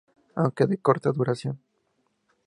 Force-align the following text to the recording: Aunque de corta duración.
Aunque 0.41 0.67
de 0.71 0.77
corta 0.87 1.15
duración. 1.17 1.55